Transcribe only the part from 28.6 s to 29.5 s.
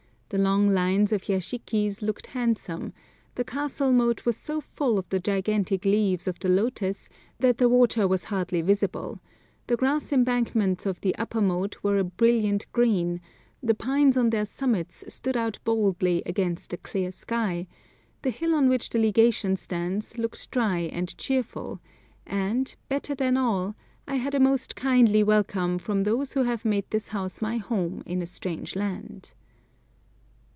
land.